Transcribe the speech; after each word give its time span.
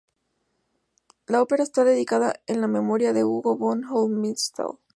La 1.27 1.43
ópera 1.43 1.61
está 1.61 1.83
dedicada 1.83 2.33
a 2.47 2.53
la 2.53 2.67
memoria 2.67 3.13
de 3.13 3.23
Hugo 3.23 3.55
von 3.55 3.83
Hofmannsthal. 3.85 4.79